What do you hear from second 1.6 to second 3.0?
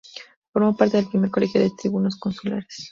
de tribunos consulares.